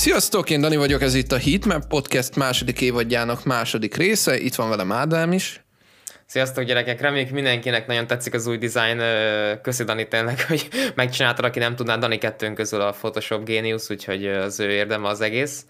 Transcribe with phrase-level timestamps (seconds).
[0.00, 4.68] Sziasztok, én Dani vagyok, ez itt a Heatmap Podcast második évadjának második része, itt van
[4.68, 5.64] velem Ádám is.
[6.26, 9.02] Sziasztok gyerekek, reméljük mindenkinek nagyon tetszik az új design.
[9.62, 14.26] Köszi Dani tényleg, hogy megcsináltad, aki nem tudná, Dani kettőnk közül a Photoshop Genius, úgyhogy
[14.26, 15.64] az ő érdeme az egész.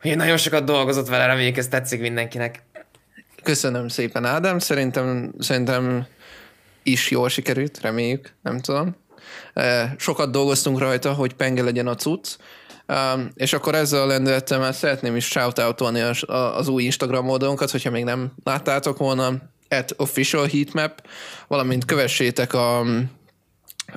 [0.00, 2.62] Hogy nagyon sokat dolgozott vele, reméljük ez tetszik mindenkinek.
[3.42, 6.06] Köszönöm szépen Ádám, szerintem, szerintem
[6.82, 8.96] is jól sikerült, reméljük, nem tudom.
[9.96, 12.36] Sokat dolgoztunk rajta, hogy penge legyen a cucc,
[13.34, 18.04] És akkor ezzel a lendülettel szeretném is shoutoutolni az, az új Instagram oldalunkat, hogyha még
[18.04, 19.32] nem láttátok volna,
[19.68, 21.06] at official heatmap,
[21.46, 22.84] valamint kövessétek a,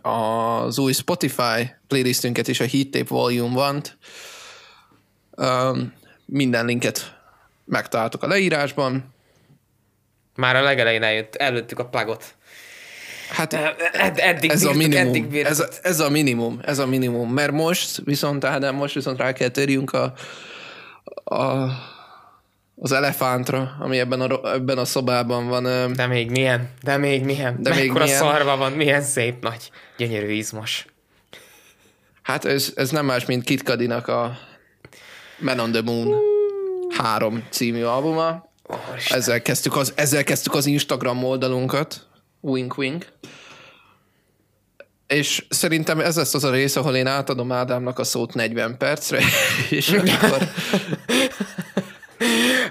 [0.01, 3.93] az új Spotify playlistünket is, a Heat Tape Volume 1
[5.35, 5.93] um,
[6.25, 7.15] minden linket
[7.65, 9.13] megtaláltok a leírásban.
[10.35, 12.35] Már a legelején eljött, előttük a plagot.
[13.29, 16.85] Hát ed, eddig ez bírtuk, a minimum, eddig ez, a, ez a minimum, ez a
[16.85, 20.13] minimum, mert most viszont, Ádám, most viszont rá kell térjünk a,
[21.23, 21.69] a,
[22.75, 25.93] az elefántra, ami ebben a, ebben a szobában van.
[25.93, 28.07] De még milyen, de még milyen, de még milyen.
[28.07, 30.85] szarva van, milyen szép nagy, gyönyörű izmos.
[32.21, 34.37] Hát ez, ez nem más, mint Kit Kadinak a
[35.39, 36.15] Man on the Moon
[36.97, 38.49] 3 című albuma.
[38.67, 38.77] Oh,
[39.09, 42.07] ezzel kezdtük, az, ezzel kezdtük az Instagram oldalunkat.
[42.45, 43.05] Wink wink.
[45.07, 49.19] És szerintem ez lesz az a rész, ahol én átadom Ádámnak a szót 40 percre,
[49.69, 50.37] és akkor...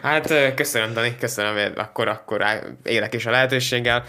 [0.03, 2.45] hát köszönöm, Dani, köszönöm, akkor, akkor
[2.83, 4.05] élek is a lehetőséggel.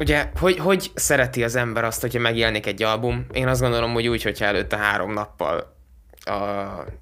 [0.00, 3.26] Ugye, hogy, hogy szereti az ember azt, hogyha megjelenik egy album?
[3.32, 5.76] Én azt gondolom, hogy úgy, hogyha előtte három nappal
[6.24, 6.32] a,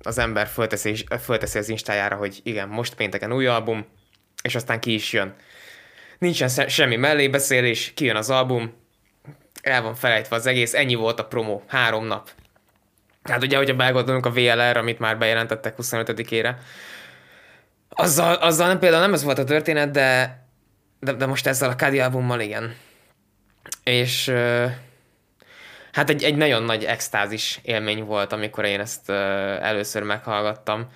[0.03, 3.87] az ember fölteszi, fölteszi az instájára, hogy igen, most pénteken új album,
[4.43, 5.35] és aztán ki is jön
[6.19, 8.73] nincsen semmi mellébeszélés, kijön az album,
[9.63, 12.31] el van felejtve az egész, ennyi volt a promo, három nap.
[13.23, 16.55] Tehát ugye, hogyha belgondolunk a VLR, amit már bejelentettek 25-ére,
[17.89, 20.41] azzal, azzal nem, például nem ez volt a történet, de,
[21.01, 22.77] de, de most ezzel a Kadi albummal igen.
[23.83, 24.33] És
[25.93, 29.11] hát egy, egy nagyon nagy extázis élmény volt, amikor én ezt
[29.61, 30.91] először meghallgattam.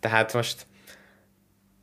[0.00, 0.66] Tehát most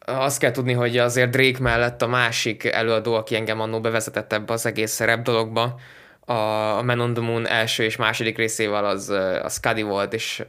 [0.09, 4.53] azt kell tudni, hogy azért Drake mellett a másik előadó, aki engem annó bevezetett ebbe
[4.53, 5.79] az egész szerep dologba,
[6.19, 9.09] a Man on the Moon első és második részével az,
[9.43, 10.43] az Cuddy volt, és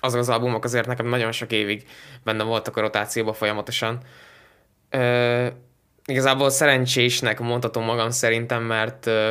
[0.00, 1.84] azok az albumok azért nekem nagyon sok évig
[2.24, 4.00] benne voltak a rotációban folyamatosan.
[4.90, 5.46] Ö,
[6.04, 9.30] igazából szerencsésnek mondhatom magam szerintem, mert ö,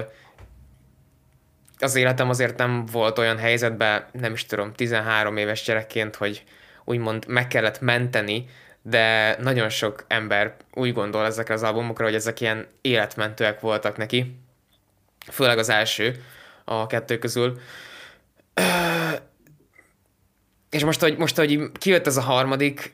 [1.80, 6.44] az életem azért nem volt olyan helyzetben, nem is tudom, 13 éves gyerekként, hogy
[6.84, 8.46] úgymond meg kellett menteni
[8.88, 14.40] de nagyon sok ember úgy gondol ezekre az albumokra, hogy ezek ilyen életmentőek voltak neki.
[15.32, 16.24] Főleg az első
[16.64, 17.60] a kettő közül.
[20.70, 22.94] És most, hogy, most, hogy kijött ez a harmadik,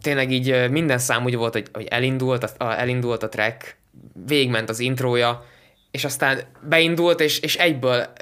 [0.00, 3.76] tényleg így minden szám úgy volt, hogy, hogy elindult, a, elindult a track,
[4.26, 5.46] végment az intrója,
[5.90, 8.12] és aztán beindult, és, és egyből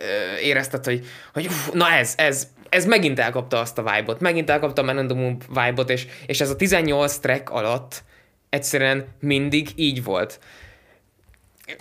[0.43, 4.83] érezted, hogy, hogy uf, na ez, ez, ez megint elkapta azt a vibe-ot, megint elkapta
[4.83, 8.03] a Man the Moon vibe-ot, és, és ez a 18 track alatt
[8.49, 10.39] egyszerűen mindig így volt.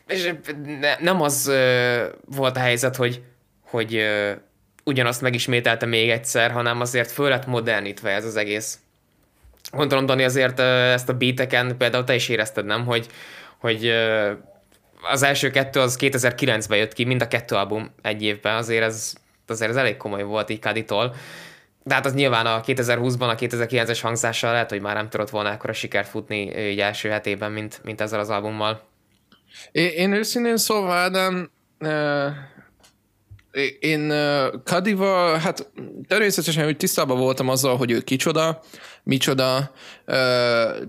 [0.07, 0.33] És
[0.79, 3.21] ne, nem az ö, volt a helyzet, hogy,
[3.61, 4.31] hogy ö,
[4.83, 8.79] ugyanazt megismételte még egyszer, hanem azért föl lett modernítve ez az egész.
[9.71, 12.85] Gondolom, Dani, azért ö, ezt a beateken például te is érezted, nem?
[12.85, 13.07] Hogy,
[13.57, 14.31] hogy ö,
[15.01, 19.13] az első kettő az 2009-ben jött ki, mind a kettő album egy évben, azért ez
[19.49, 21.15] azért ez elég komoly volt így Kaditól.
[21.83, 25.51] De hát az nyilván a 2020-ban, a 2009-es hangzással lehet, hogy már nem tudott volna
[25.51, 28.81] ekkora sikert futni így első hetében, mint, mint ezzel az albummal.
[29.71, 32.29] Én, én őszintén szóval, Ádám, uh,
[33.79, 35.71] én uh, Kadiva, hát
[36.07, 38.61] természetesen, hogy tisztában voltam azzal, hogy ő kicsoda,
[39.03, 39.71] micsoda,
[40.07, 40.15] uh,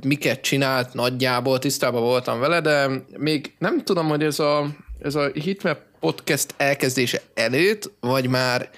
[0.06, 4.67] miket csinált nagyjából, tisztában voltam vele, de még nem tudom, hogy ez a,
[5.02, 8.70] ez a hitmap podcast elkezdése előtt, vagy már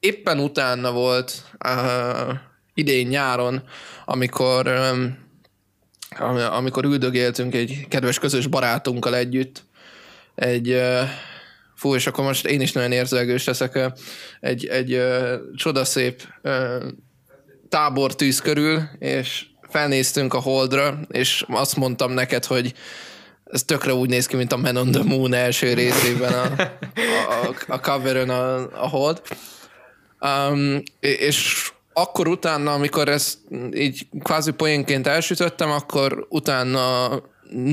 [0.00, 2.34] éppen utána volt uh,
[2.74, 3.62] idén nyáron,
[4.04, 5.28] amikor um,
[6.50, 9.62] amikor üldögéltünk egy kedves közös barátunkkal együtt,
[10.34, 11.00] egy uh,
[11.74, 13.78] fú, és akkor most én is nagyon érzelgős leszek,
[14.40, 16.82] egy, egy uh, csodaszép uh,
[17.68, 22.74] tábortűz körül, és felnéztünk a Holdra, és azt mondtam neked, hogy
[23.52, 26.62] ez tökre úgy néz ki, mint a Man on the Moon első részében a,
[27.30, 29.22] a, a coveron a, a hold.
[30.20, 33.38] Um, és akkor utána, amikor ezt
[33.72, 37.08] így kvázi poénként elsütöttem, akkor utána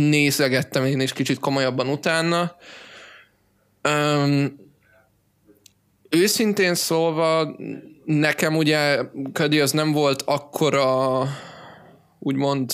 [0.09, 2.56] nézegettem én is kicsit komolyabban utána.
[3.89, 4.56] Um,
[6.09, 7.56] őszintén szólva,
[8.06, 9.00] nekem ugye
[9.33, 11.24] Ködi az nem volt akkora,
[12.19, 12.71] úgymond,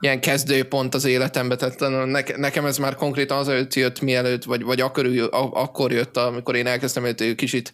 [0.00, 5.28] ilyen kezdőpont az életembe, tehát nekem ez már konkrétan azért jött mielőtt, vagy, vagy akkor,
[5.52, 7.72] akkor jött, amikor én elkezdtem őt kicsit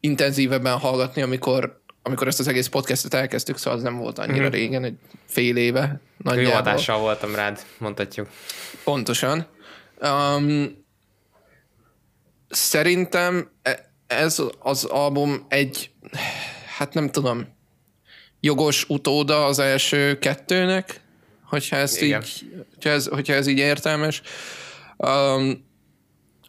[0.00, 4.50] intenzívebben hallgatni, amikor, amikor ezt az egész podcastet elkezdtük, szóval az nem volt annyira mm.
[4.50, 4.96] régen, egy
[5.26, 6.00] fél éve.
[6.16, 6.50] Nagyjából.
[6.50, 8.28] Jó hatással voltam rád, mondhatjuk.
[8.84, 9.46] Pontosan.
[10.00, 10.84] Um,
[12.48, 15.90] szerintem e- ez az album egy,
[16.76, 17.54] hát nem tudom,
[18.40, 21.00] jogos utóda az első kettőnek,
[21.48, 22.16] hogyha, ezt így,
[22.74, 24.22] hogyha, ez, hogyha ez így értelmes.
[24.96, 25.64] Um,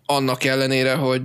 [0.05, 1.21] annak ellenére, hogy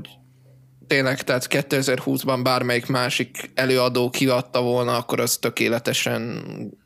[0.87, 6.43] tényleg, tehát 2020-ban bármelyik másik előadó kiadta volna, akkor az tökéletesen,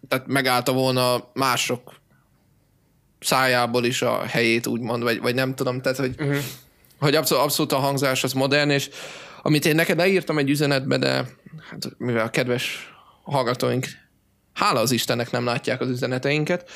[0.09, 1.95] tehát megállta volna mások
[3.21, 6.37] szájából is a helyét, úgymond, vagy, vagy nem tudom, tehát, hogy, uh-huh.
[6.99, 8.89] hogy abszolút, abszolút a hangzás az modern, és
[9.43, 11.11] amit én neked leírtam egy üzenetbe, de
[11.71, 13.87] hát, mivel a kedves hallgatóink
[14.57, 16.71] hála az Istennek nem látják az üzeneteinket,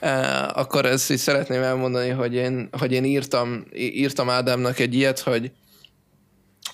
[0.52, 5.52] akkor ezt is szeretném elmondani, hogy én, hogy én írtam, írtam Ádámnak egy ilyet, hogy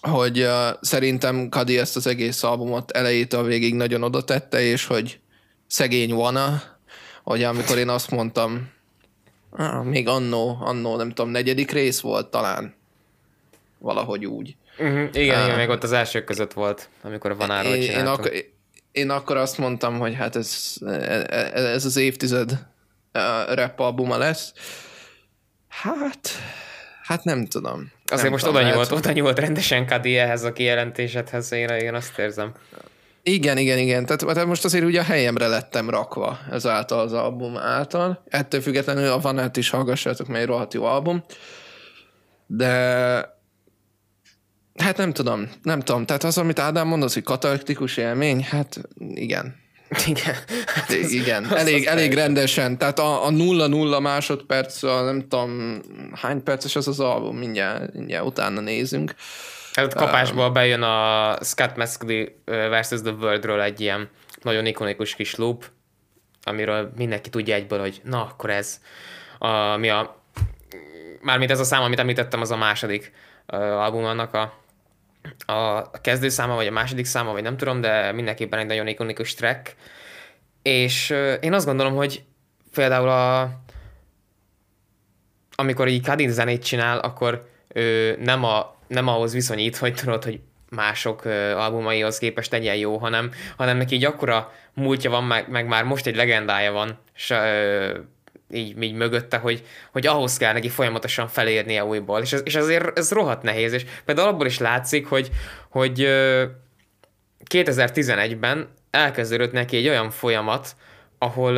[0.00, 5.20] hogy uh, szerintem Kadi ezt az egész albumot elejétől végig nagyon oda tette, és hogy
[5.66, 6.62] szegény Wana,
[7.22, 8.70] hogy amikor én azt mondtam,
[9.50, 12.74] ah, még annó, annó, nem tudom, negyedik rész volt talán,
[13.78, 14.56] valahogy úgy.
[14.78, 15.08] Uh-huh.
[15.12, 18.53] Igen, uh, igen, még ott az elsők között volt, amikor a Vanáról én, én, ak-
[18.94, 20.74] én akkor azt mondtam, hogy hát ez,
[21.54, 22.58] ez az évtized
[23.48, 24.52] rap albuma lesz.
[25.68, 26.28] Hát,
[27.02, 27.92] hát nem tudom.
[28.04, 31.94] Azért nem most tudom, oda nyúlt, oda nyúlt rendesen Kadi ehhez a kijelentésedhez, én, én
[31.94, 32.52] azt érzem.
[33.22, 34.06] Igen, igen, igen.
[34.06, 38.24] Tehát, tehát most azért ugye a helyemre lettem rakva ezáltal az album által.
[38.28, 41.24] Ettől függetlenül a Vanát is hallgassátok, mert egy rohadt jó album.
[42.46, 43.38] De
[44.82, 46.06] Hát nem tudom, nem tudom.
[46.06, 48.80] Tehát az, amit Ádám mondott, hogy katalaktikus élmény, hát
[49.14, 49.62] igen.
[50.06, 50.34] Igen.
[50.66, 52.78] Hát az, igen, az elég, az elég rendesen.
[52.78, 55.80] Tehát a, a nulla-nulla másodperc, a nem tudom,
[56.14, 59.14] hány perces az az album, mindjárt, mindjárt utána nézünk.
[59.72, 64.08] Hát kapásból um, bejön a Scott Mescudi versus The Worldről egy ilyen
[64.42, 65.64] nagyon ikonikus kis loop,
[66.42, 68.80] amiről mindenki tudja egyből, hogy na, akkor ez,
[69.38, 70.22] a, mi a,
[71.20, 73.12] mármint ez a szám, amit említettem, az a második
[73.46, 74.63] album annak a
[75.46, 79.74] a kezdőszáma, vagy a második száma, vagy nem tudom, de mindenképpen egy nagyon ikonikus track.
[80.62, 82.24] És én azt gondolom, hogy
[82.74, 83.50] például a,
[85.54, 90.40] amikor így Kadin zenét csinál, akkor ő nem, a, nem ahhoz viszonyít, hogy tudod, hogy
[90.70, 91.24] mások
[91.56, 96.06] albumaihoz képest legyen jó, hanem, hanem neki így akkora múltja van, meg, meg már most
[96.06, 97.34] egy legendája van, és
[98.54, 99.62] így, így mögötte, hogy,
[99.92, 103.84] hogy ahhoz kell neki folyamatosan felérnie újból, és, ez, és azért ez rohadt nehéz, és
[104.04, 105.30] például abból is látszik, hogy,
[105.68, 106.00] hogy
[107.50, 110.76] 2011-ben elkezdődött neki egy olyan folyamat,
[111.18, 111.54] ahol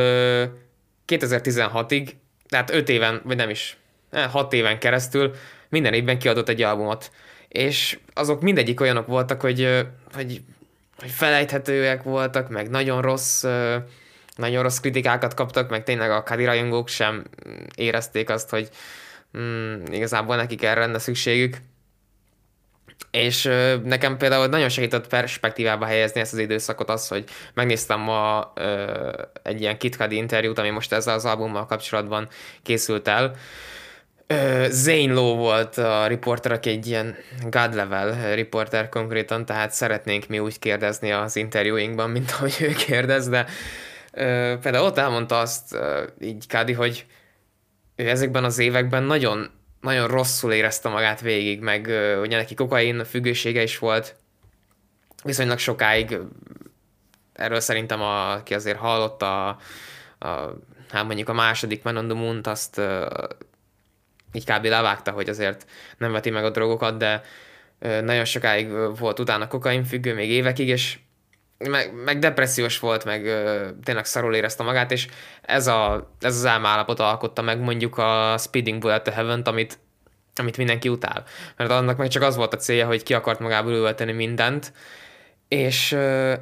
[1.07, 2.09] 2016-ig,
[2.49, 3.77] tehát 5 éven, vagy nem is,
[4.11, 5.33] 6 eh, éven keresztül
[5.69, 7.11] minden évben kiadott egy albumot.
[7.47, 10.41] És azok mindegyik olyanok voltak, hogy, hogy,
[10.97, 13.45] hogy felejthetőek voltak, meg nagyon rossz
[14.37, 17.23] nagyon rossz kritikákat kaptak, meg tényleg a Kadi rajongók sem
[17.75, 18.69] érezték azt, hogy
[19.37, 21.57] mm, igazából nekik erre lenne szükségük.
[23.11, 28.51] És ö, nekem például nagyon segített perspektívába helyezni ezt az időszakot az, hogy megnéztem ma
[28.55, 29.11] ö,
[29.43, 32.27] egy ilyen Kit Cudi interjút, ami most ezzel az albummal kapcsolatban
[32.63, 33.35] készült el.
[34.27, 37.15] Ö, Zane Lowe volt a riporter, aki egy ilyen
[37.49, 43.29] god level riporter konkrétan, tehát szeretnénk mi úgy kérdezni az interjúinkban, mint ahogy ő kérdez,
[43.29, 43.45] de
[44.61, 45.77] például ott elmondta azt
[46.19, 47.05] így Kádi, hogy
[47.95, 49.49] ő ezekben az években nagyon,
[49.81, 51.85] nagyon rosszul érezte magát végig, meg
[52.21, 54.15] ugye neki kokain függősége is volt
[55.23, 56.17] viszonylag sokáig,
[57.33, 59.47] erről szerintem a, aki azért hallott a,
[60.19, 60.53] a
[60.91, 62.81] hát mondjuk a második Man on the Moon-t, azt
[64.31, 64.65] így kb.
[64.65, 65.65] levágta, hogy azért
[65.97, 67.21] nem veti meg a drogokat, de
[67.79, 68.69] nagyon sokáig
[68.99, 70.99] volt utána kokain függő, még évekig, és
[71.57, 75.07] meg, meg depressziós volt, meg ö, tényleg szarul érezte magát, és
[75.41, 79.79] ez, a, ez az álmállapot alkotta meg mondjuk a Speeding Bullet to heaven amit,
[80.35, 81.23] amit mindenki utál.
[81.57, 84.73] Mert annak meg csak az volt a célja, hogy ki akart magából ülteni mindent,
[85.47, 86.33] és ö,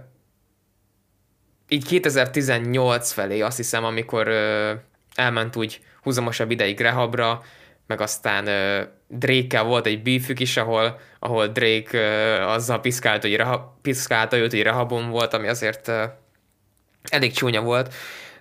[1.68, 4.74] így 2018 felé azt hiszem, amikor ö,
[5.16, 7.42] elment úgy húzamosabb ideig rehabra,
[7.88, 13.36] meg aztán uh, Drake-kel volt egy beefük is, ahol, ahol Drake uh, azzal piszkált, hogy
[13.36, 16.04] reha, piszkálta őt, hogy rehabon volt, ami azért uh,
[17.10, 17.94] elég csúnya volt,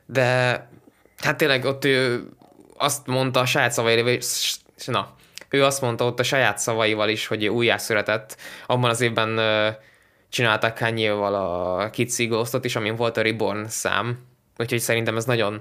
[0.07, 0.23] de
[1.19, 2.29] hát tényleg ott ő
[2.77, 4.25] azt mondta a saját szavairól, hogy
[4.87, 5.15] na,
[5.49, 8.37] ő azt mondta ott a saját szavaival is, hogy újjászületett.
[8.67, 9.41] Abban az évben
[10.29, 14.19] csinálták kanye a Kids Ghostot is, amin volt a Reborn szám.
[14.57, 15.61] Úgyhogy szerintem ez nagyon,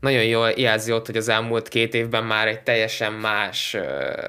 [0.00, 3.76] nagyon jól jelzi ott, hogy az elmúlt két évben már egy teljesen más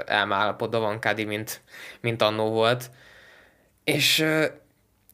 [0.05, 1.61] elmállapotban van Kadi, mint,
[2.01, 2.89] mint annó volt.
[3.83, 4.25] És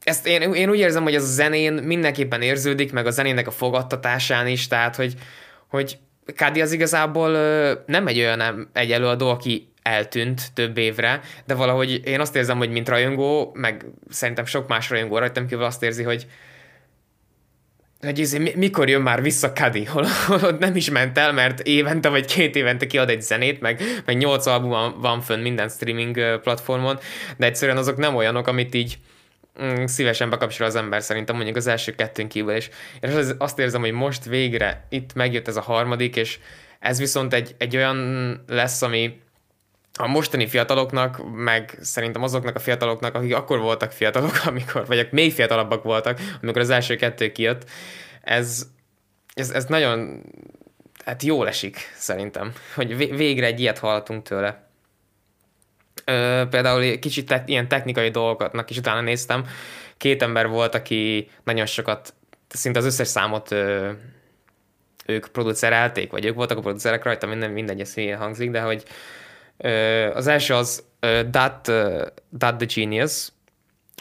[0.04, 3.52] ezt én, én úgy érzem, hogy ez a zenén mindenképpen érződik, meg a zenének a
[3.52, 5.14] fogadtatásán is, tehát hogy,
[5.68, 5.98] hogy
[6.36, 7.32] Kádi az igazából
[7.86, 12.70] nem egy olyan egy előadó, aki eltűnt több évre, de valahogy én azt érzem, hogy
[12.70, 16.28] mint rajongó, meg szerintem sok más rajongó rajtam kívül azt érzi, hogy
[18.02, 22.10] hogy ez, mikor jön már vissza Kadi, hol, hol nem is ment el, mert évente
[22.10, 26.40] vagy két évente kiad egy zenét, meg, meg nyolc album van, van fönn minden streaming
[26.40, 27.00] platformon,
[27.38, 28.98] de egyszerűen azok nem olyanok, amit így
[29.64, 32.70] mm, szívesen bekapcsol az ember szerintem mondjuk az első kettőn kívül, és,
[33.02, 36.40] és az, azt érzem, hogy most végre itt megjött ez a harmadik, és
[36.80, 38.00] ez viszont egy, egy olyan
[38.48, 39.20] lesz, ami
[39.98, 45.34] a mostani fiataloknak, meg szerintem azoknak a fiataloknak, akik akkor voltak fiatalok, amikor, vagy még
[45.34, 47.70] fiatalabbak voltak, amikor az első kettő kijött,
[48.22, 48.68] ez,
[49.34, 50.24] ez, ez nagyon
[51.06, 54.68] hát jól esik szerintem, hogy végre egy ilyet hallottunk tőle.
[56.06, 59.46] Ö, például kicsit te, ilyen technikai dolgoknak is utána néztem.
[59.98, 62.14] Két ember volt, aki nagyon sokat,
[62.48, 63.92] szinte az összes számot ö,
[65.06, 68.84] ők producerelték, vagy ők voltak a producerek rajta, minden, mindegy, ez hangzik, de hogy
[70.14, 70.84] az első az
[71.30, 71.72] Dat,
[72.30, 73.28] Dat the Genius,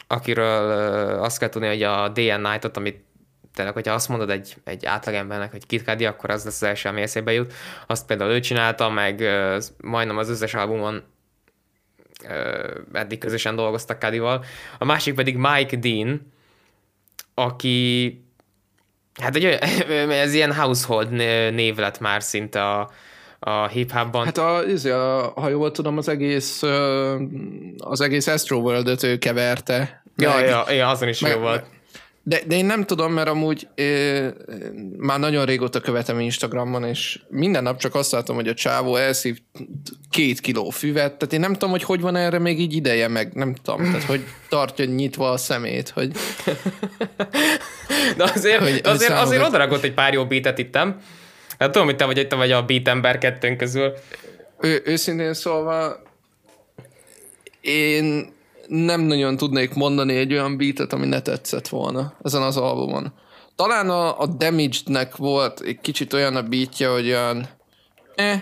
[0.07, 0.71] akiről
[1.23, 3.05] azt kell tudni, hogy a DN Night-ot, amit
[3.53, 6.89] tényleg, hogyha azt mondod egy, egy átlagembernek, hogy Kid Cudi, akkor az lesz az első,
[6.89, 7.53] ami eszébe jut.
[7.87, 9.23] Azt például ő csinálta, meg
[9.77, 11.03] majdnem az összes albumon
[12.93, 14.45] eddig közösen dolgoztak Cudival.
[14.77, 16.33] A másik pedig Mike Dean,
[17.33, 18.21] aki
[19.21, 19.45] hát egy,
[20.25, 21.09] ez ilyen household
[21.53, 22.91] név lett már szinte a,
[23.39, 24.25] a hip-hopban.
[24.25, 26.61] Hát a, izé, a, ha jól tudom, az egész
[27.77, 30.03] az egész Astro World-öt ő keverte.
[30.15, 31.65] Ja, meg, ja, ja, azon is meg, jó volt.
[32.27, 34.19] De, de én nem tudom, mert amúgy é,
[34.97, 39.37] már nagyon régóta követem Instagramon, és minden nap csak azt látom, hogy a csávó elszív
[40.09, 43.33] két kiló füvet, tehát én nem tudom, hogy hogy van erre még így ideje, meg
[43.33, 46.11] nem tudom, tehát hogy tartja nyitva a szemét, hogy...
[48.17, 51.01] De azért, hogy, azért, azért, odarakott egy pár jó beatet itt, nem?
[51.59, 53.93] Hát tudom, hogy te vagy, te vagy a beat ember kettőnk közül.
[54.59, 56.01] Ő, őszintén szólva,
[57.61, 58.35] én
[58.67, 63.13] nem nagyon tudnék mondani egy olyan beatet, ami ne tetszett volna ezen az albumon.
[63.55, 67.49] Talán a, a Damaged-nek volt egy kicsit olyan a beatja, hogy olyan
[68.15, 68.41] eh,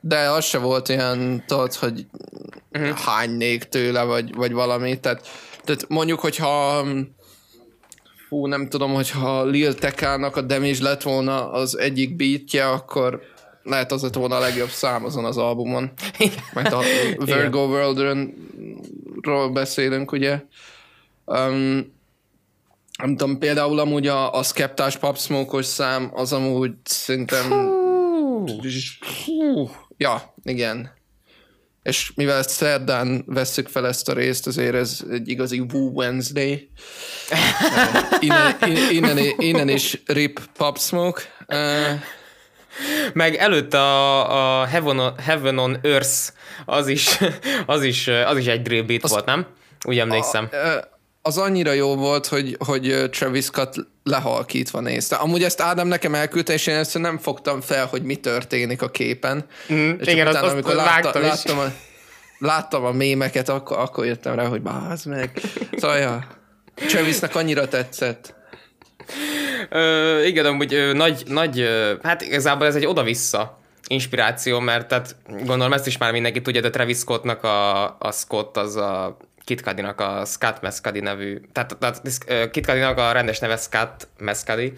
[0.00, 2.06] de az se volt ilyen, tudod, hogy
[2.72, 2.98] uh-huh.
[2.98, 5.00] hánynék tőle, vagy, vagy valami.
[5.00, 5.28] Tehát,
[5.64, 6.84] tehát mondjuk, hogyha
[8.34, 13.22] fú, nem tudom, hogyha Lil Tekának a Damage lett volna az egyik beatje, akkor
[13.62, 15.92] lehet az lett volna a legjobb szám azon az albumon.
[16.54, 16.80] Mert a
[17.18, 20.42] Virgo World-ről beszélünk, ugye.
[21.24, 21.92] Um,
[22.98, 27.50] nem tudom, például amúgy a, a Skeptás Pop Smoke-os szám az amúgy szerintem...
[29.24, 30.90] Hú, ja, igen.
[31.84, 36.70] És mivel szerdán vesszük fel ezt a részt, azért ez egy igazi Woo Wednesday.
[38.20, 38.56] innen,
[38.90, 41.22] innen, innen is Rip Pop Smoke.
[43.12, 46.32] Meg előtt a, a Heaven, on, Heaven on Earth
[46.64, 47.18] az is,
[47.66, 49.46] az is, az is egy drill beat az, volt, nem?
[49.86, 50.48] Úgy emlékszem.
[50.52, 50.56] A,
[51.22, 55.16] az annyira jó volt, hogy, hogy Travis Scott lehalkítva nézte.
[55.16, 58.88] Amúgy ezt Ádám nekem elküldte, és én ezt nem fogtam fel, hogy mi történik a
[58.88, 59.46] képen.
[59.72, 61.72] Mm, és igen, utána, azt, amikor látta, láttam, a,
[62.38, 65.40] láttam a mémeket, akkor, akkor jöttem rá, hogy báz meg.
[65.76, 66.26] Szóval, ja,
[66.74, 68.34] Travisnek annyira tetszett.
[69.68, 75.16] Ö, igen, amúgy ö, nagy, nagy, ö, hát igazából ez egy oda-vissza inspiráció, mert tehát
[75.28, 79.60] gondolom ezt is már mindenki tudja, de Travis Scottnak a, a Scott az a Kit
[79.60, 82.00] Cudi-nak a Scott Mescudi nevű, tehát, tehát
[82.50, 84.72] Kit Cudi-nak a rendes neve Scott Mescudi,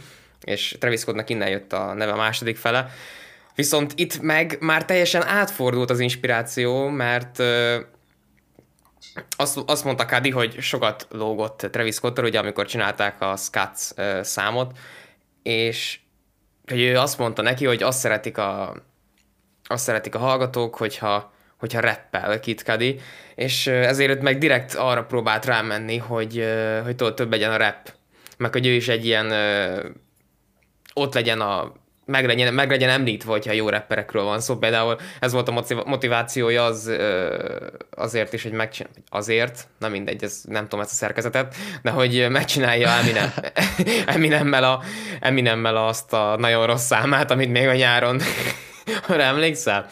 [0.44, 2.90] és Travis Scottnak innen jött a neve a második fele.
[3.54, 7.42] Viszont itt meg már teljesen átfordult az inspiráció, mert
[9.36, 14.78] azt, azt mondta Kadi, hogy sokat lógott Travis Scott, ugye amikor csinálták a Scott számot,
[15.42, 15.98] és
[16.66, 18.76] hogy ő azt mondta neki, hogy azt szeretik a,
[19.64, 23.00] azt szeretik a hallgatók, hogyha, hogyha rappel Kid Cudi,
[23.34, 26.44] és ezért meg direkt arra próbált rámenni, hogy,
[26.84, 27.92] hogy több legyen a rap,
[28.36, 29.32] meg hogy ő is egy ilyen
[30.94, 31.72] ott legyen a
[32.06, 34.56] meg legyen, meg legyen említve, hogyha jó rapperekről van szó.
[34.56, 36.90] Például ez volt a motivációja az,
[37.90, 42.26] azért is, hogy megcsinálja, azért, nem mindegy, ez, nem tudom ezt a szerkezetet, de hogy
[42.28, 43.32] megcsinálja Eminem,
[44.14, 44.82] Eminemmel, a,
[45.20, 48.20] Eminemmel azt a nagyon rossz számát, amit még a nyáron
[49.08, 49.88] arra emlékszel?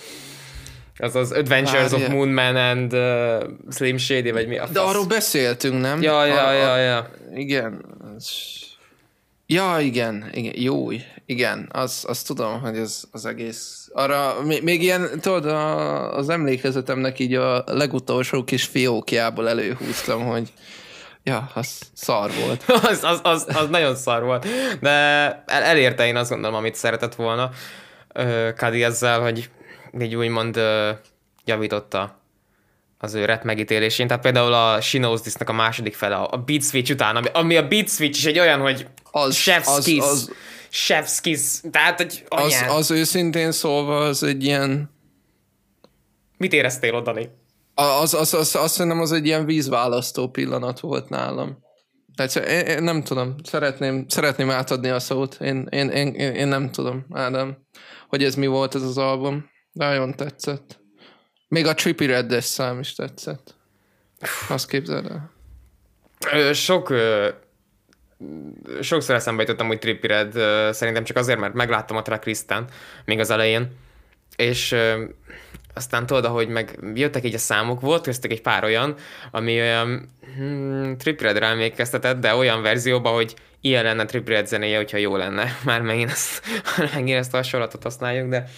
[0.98, 2.06] Az az Adventures Várja.
[2.06, 4.72] of Moonman and uh, Slim Shady, vagy mi a fasz?
[4.74, 6.02] De arról beszéltünk, nem?
[6.02, 7.10] Ja, ja, a, ja, ja.
[7.34, 7.84] Igen.
[9.46, 10.90] Ja, igen, igen, jó,
[11.26, 16.28] igen, az, az tudom, hogy ez az egész, arra, még, még ilyen, tudod, a, az
[16.28, 20.52] emlékezetemnek így a legutolsó kis fiókjából előhúztam, hogy
[21.22, 22.64] ja, az szar volt.
[22.90, 24.46] az, az, az, az nagyon szar volt,
[24.80, 24.90] de
[25.46, 27.50] el, elérte én azt gondolom, amit szeretett volna
[28.56, 29.50] Kadi ezzel, hogy
[30.00, 30.60] így úgymond
[31.44, 32.22] javította
[32.98, 34.06] az ő rap megítélésén.
[34.06, 37.56] Tehát például a She Knows This-nek a második fele, a Beat Switch után, ami, ami
[37.56, 40.04] a Beat Switch is egy olyan, hogy az, Chef's az, Kiss.
[40.04, 40.32] Az,
[40.72, 41.60] Chef's Kiss.
[41.70, 44.92] Tehát, hogy az, az őszintén szólva az egy ilyen...
[46.36, 47.28] Mit éreztél oda, Dani?
[47.74, 51.58] Az, az, az, azt szerintem az egy ilyen vízválasztó pillanat volt nálam.
[52.16, 55.36] Tehát én, én nem tudom, szeretném, szeretném átadni a szót.
[55.40, 57.56] Én, én, én, én nem tudom, Ádám,
[58.08, 59.52] hogy ez mi volt ez az album.
[59.74, 60.78] Nagyon tetszett.
[61.48, 63.54] Még a Trippy red szám is tetszett.
[64.48, 65.32] Azt képzeld el.
[66.52, 66.92] Sok
[68.80, 70.32] sokszor eszembe jutottam, hogy Trippy Red,
[70.74, 72.64] szerintem csak azért, mert megláttam a tracklisten
[73.04, 73.76] még az elején,
[74.36, 74.76] és
[75.74, 78.94] aztán tudod, hogy meg jöttek így a számok, volt köztük egy pár olyan,
[79.30, 84.76] ami olyan hmm, Trippy Red-re emlékeztetett, de olyan verzióban, hogy ilyen lenne Trippy Red zenéje,
[84.76, 85.56] hogyha jó lenne.
[85.64, 86.42] Már megint ezt,
[86.94, 88.48] megint ezt a hasonlatot használjuk, de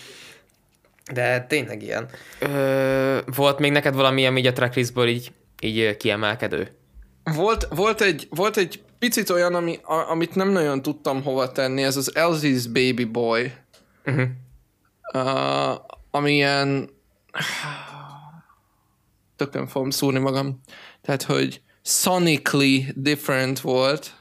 [1.13, 2.09] de tényleg ilyen.
[2.39, 6.77] Ö, volt még neked valami, ami így a tracklistből így, így kiemelkedő?
[7.25, 11.83] Volt, volt, egy, volt egy picit olyan, ami, a, amit nem nagyon tudtam hova tenni,
[11.83, 13.53] ez az Elsie's Baby Boy.
[14.05, 14.29] Uh-huh.
[15.13, 16.89] Uh, ami ilyen
[19.37, 20.61] tökön fogom szúrni magam.
[21.03, 24.15] Tehát, hogy sonically different volt,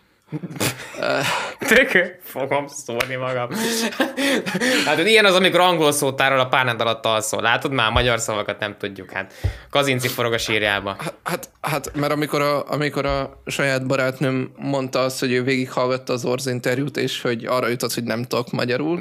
[1.59, 3.49] Tök, fogom szólni magam.
[4.85, 7.41] hát ilyen az, amikor angol szótárral a párnád alatt alszol.
[7.41, 9.11] Látod már, magyar szavakat nem tudjuk.
[9.11, 9.33] Hát
[9.69, 10.95] kazinci forog a sírjába.
[10.99, 16.13] Hát, hát, hát mert amikor a, amikor a saját barátnőm mondta azt, hogy ő végighallgatta
[16.13, 18.99] az Orz interjút, és hogy arra jutott, hogy nem tudok magyarul.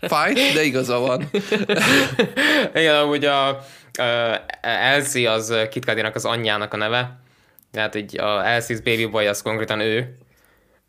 [0.00, 1.30] Fáj, de igaza van.
[2.74, 3.62] Igen, amúgy a, a
[4.60, 7.23] Elsie az Kitkadinak az anyjának a neve,
[7.74, 10.16] tehát így a Elsie's Baby Boy az konkrétan ő.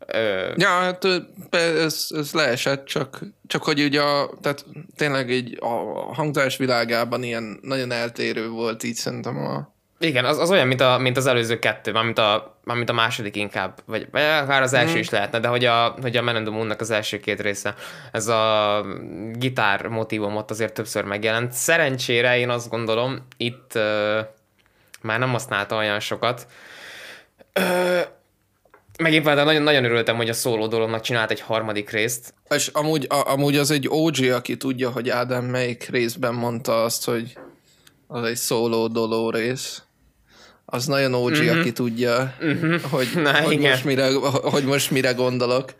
[0.06, 0.52] Ö...
[0.56, 1.04] Ja, hát
[1.50, 4.64] ez, ez leesett, csak, csak hogy ugye a, tehát
[4.96, 5.66] tényleg így a
[6.14, 9.74] hangzás világában ilyen nagyon eltérő volt így szerintem a...
[9.98, 13.36] Igen, az, az olyan, mint, a, mint az előző kettő, mint a, mint a második
[13.36, 14.98] inkább, vagy, vagy akár az első mm.
[14.98, 17.74] is lehetne, de hogy a, hogy a Men the Moon-nak az első két része,
[18.12, 18.84] ez a
[19.32, 21.52] gitár motivum ott azért többször megjelent.
[21.52, 23.82] Szerencsére én azt gondolom, itt uh,
[25.02, 26.46] már nem használta olyan sokat,
[27.56, 28.00] Ö,
[28.98, 32.34] megint de nagyon, nagyon örültem, hogy a szóló dolognak csinált egy harmadik részt.
[32.48, 37.04] És amúgy, a, amúgy az egy OG, aki tudja, hogy Ádám melyik részben mondta azt,
[37.04, 37.38] hogy
[38.06, 39.82] az egy szóló doló rész.
[40.64, 41.58] Az nagyon OG, mm-hmm.
[41.58, 42.76] aki tudja, mm-hmm.
[42.90, 43.70] hogy, Na, hogy, igen.
[43.70, 44.08] Most mire,
[44.42, 45.74] hogy most mire gondolok.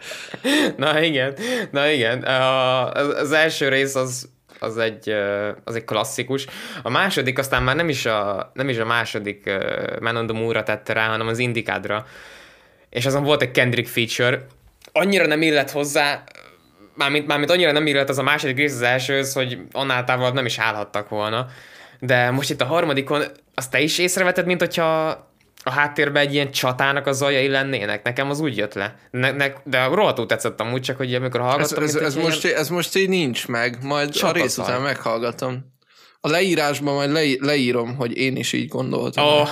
[0.77, 1.35] Na igen,
[1.71, 2.23] na igen.
[2.23, 4.29] A, az első rész az
[4.67, 5.09] az egy,
[5.65, 6.47] az egy klasszikus.
[6.83, 9.51] A második aztán már nem is a, nem is a második
[10.01, 12.07] Man on tette rá, hanem az Indikádra.
[12.91, 14.47] És azon volt egy Kendrick feature.
[14.93, 16.23] Annyira nem illett hozzá,
[16.95, 20.47] mármint, mármint annyira nem illett az a második rész az elsőhöz, hogy annál távolabb nem
[20.47, 21.47] is állhattak volna.
[22.01, 23.23] De most itt a harmadikon,
[23.55, 25.21] azt te is észreveted, mint hogyha
[25.67, 28.03] a háttérben egy ilyen csatának a zajai lennének.
[28.03, 28.95] Nekem az úgy jött le.
[29.11, 31.83] Ne, ne, de rohadtul tetszett amúgy, csak hogy amikor hallgattam...
[31.83, 32.57] Ez, ez, ez, most, ilyen...
[32.57, 34.31] ez most így nincs meg, majd Csapaszal.
[34.31, 35.75] a rész után meghallgatom.
[36.21, 39.27] A leírásban majd le, leírom, hogy én is így gondoltam.
[39.27, 39.49] Oh.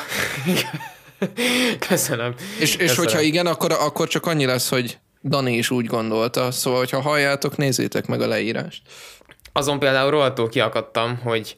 [1.89, 2.35] Köszönöm.
[2.59, 3.05] És, és Köszönöm.
[3.05, 6.51] hogyha igen, akkor, akkor csak annyi lesz, hogy Dani is úgy gondolta.
[6.51, 8.83] Szóval, hogyha halljátok, nézzétek meg a leírást.
[9.53, 11.57] Azon például rohadtul kiakadtam, hogy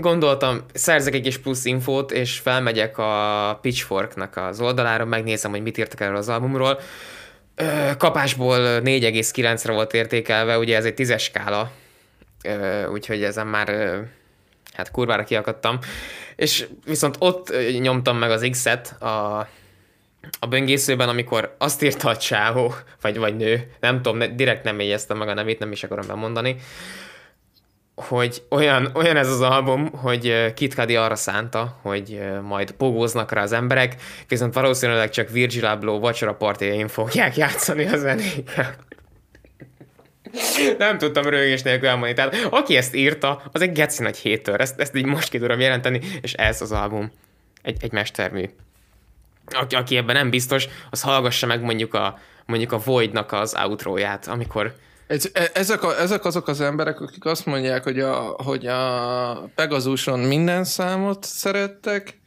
[0.00, 5.78] gondoltam, szerzek egy kis plusz infót, és felmegyek a Pitchforknak az oldalára, megnézem, hogy mit
[5.78, 6.80] írtak erről az albumról.
[7.98, 11.70] Kapásból 4,9-re volt értékelve, ugye ez egy tízes skála,
[12.92, 13.68] úgyhogy ezen már
[14.72, 15.78] hát kurvára kiakadtam.
[16.36, 19.48] És viszont ott nyomtam meg az X-et a,
[20.38, 25.16] a böngészőben, amikor azt írta a csávó, vagy, vagy nő, nem tudom, direkt nem éjeztem
[25.16, 26.56] meg a nevét, nem is akarom bemondani,
[27.98, 33.42] hogy olyan, olyan ez az album, hogy Kit Cudi arra szánta, hogy majd pogóznak rá
[33.42, 33.94] az emberek,
[34.28, 38.78] viszont valószínűleg csak Virgil Abloh vacsora partjain fogják játszani a zenéket.
[40.78, 42.14] Nem tudtam rögés nélkül elmondani.
[42.14, 44.60] Tehát aki ezt írta, az egy geci nagy hétör.
[44.60, 47.10] Ezt, ezt így most ki tudom jelenteni, és ez az album.
[47.62, 48.44] Egy, egy mestermű.
[49.46, 54.26] Aki, aki ebben nem biztos, az hallgassa meg mondjuk a, mondjuk a Voidnak az outróját,
[54.26, 54.74] amikor
[55.08, 59.50] Ez, e- ezek, a, ezek azok az emberek, akik azt mondják, hogy a, hogy a
[59.54, 62.20] Pegasuson minden számot szerettek,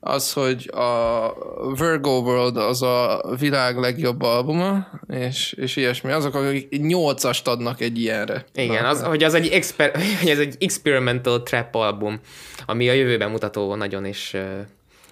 [0.00, 1.32] az, hogy a
[1.78, 6.12] Virgo World az a világ legjobb albuma, és, és ilyesmi.
[6.12, 8.44] Azok, akik nyolcast adnak egy ilyenre.
[8.54, 12.20] Igen, Na, az, hogy, az egy exper- hogy ez egy experimental trap album,
[12.66, 14.40] ami a jövőben mutató nagyon uh,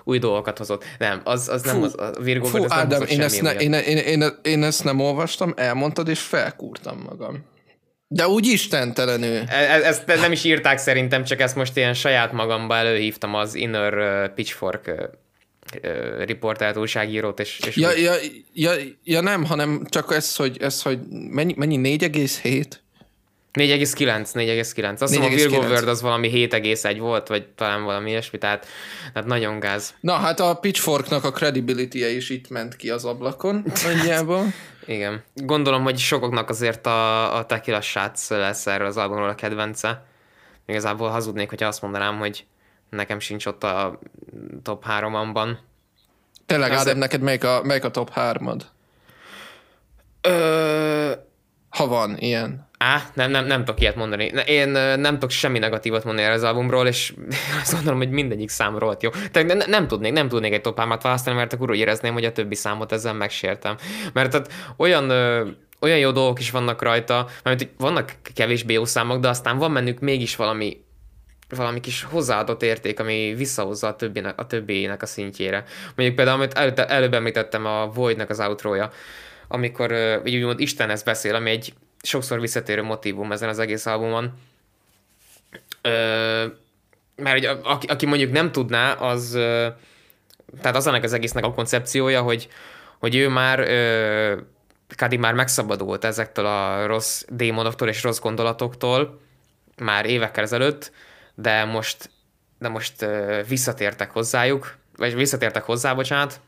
[0.05, 0.85] új dolgokat hozott.
[0.99, 3.53] Nem, az, az fú, nem az, a Virgo fú, az Ádám, nem én, ezt ne,
[3.53, 7.45] én, én, én, én, ezt nem olvastam, elmondtad, és felkúrtam magam.
[8.09, 9.37] De úgy istentelenül.
[9.47, 14.29] E- Ezt nem is írták szerintem, csak ezt most ilyen saját magamba előhívtam az Inner
[14.35, 14.95] Pitchfork
[16.25, 18.13] riportált újságírót, és, és Ja, úgy- ja,
[18.53, 18.73] ja,
[19.05, 22.65] ja, nem, hanem csak ez, hogy, ez, hogy mennyi, mennyi 4,7?
[23.53, 25.01] 4,9, 4,9.
[25.01, 25.35] Azt hiszem a 4,9.
[25.35, 28.67] Virgo World az valami 7,1 volt, vagy talán valami ilyesmi, tehát,
[29.13, 29.95] tehát nagyon gáz.
[30.01, 34.45] Na hát a Pitchforknak a credibility-e is itt ment ki az ablakon, nagyjából.
[34.87, 35.23] Igen.
[35.35, 40.05] Gondolom, hogy sokoknak azért a, a Tequila Shots lesz erről az albumról a kedvence.
[40.67, 42.45] Igazából hazudnék, hogyha azt mondanám, hogy
[42.91, 43.99] nekem sincs ott a
[44.63, 45.57] top 3-amban.
[46.47, 46.73] Tényleg.
[46.73, 48.57] Ádám, neked melyik a, melyik a top 3
[50.21, 51.13] Ö,
[51.73, 52.71] Ha van ilyen.
[52.79, 54.25] Á, nem, nem, nem tudok ilyet mondani.
[54.47, 57.15] Én nem tudok semmi negatívat mondani erre az albumról, és
[57.63, 59.11] azt gondolom, hogy mindegyik szám rohadt jó.
[59.11, 62.33] Tehát ne, nem tudnék, nem tudnék egy topámat választani, mert akkor úgy érezném, hogy a
[62.33, 63.77] többi számot ezzel megsértem.
[64.13, 65.11] Mert tehát olyan,
[65.81, 70.01] olyan jó dolgok is vannak rajta, mert vannak kevésbé jó számok, de aztán van bennük
[70.01, 70.85] mégis valami
[71.57, 75.65] valami kis hozzáadott érték, ami visszahozza a többinek, a többiének a szintjére.
[75.97, 78.91] Mondjuk például, amit előtt, előbb említettem, a Voidnak az outrója,
[79.53, 79.93] amikor
[80.25, 84.33] így úgymond Istenhez beszél, ami egy sokszor visszatérő motivum ezen az egész albumon.
[87.17, 89.31] Mert hogy aki, aki mondjuk nem tudná, az
[90.61, 92.49] tehát az ennek az egésznek a koncepciója, hogy,
[92.99, 94.37] hogy ő már ö,
[94.97, 99.21] Kadi már megszabadult ezektől a rossz démonoktól és rossz gondolatoktól
[99.77, 100.93] már évekkel ezelőtt,
[101.35, 102.11] de most,
[102.59, 103.07] de most
[103.49, 106.41] visszatértek hozzájuk, vagy visszatértek hozzá, bocsánat,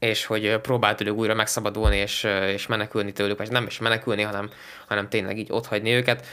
[0.00, 4.50] és hogy próbál tőlük újra megszabadulni, és, és menekülni tőlük, vagy nem is menekülni, hanem,
[4.88, 6.26] hanem tényleg így otthagyni őket.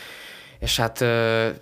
[0.59, 1.05] És hát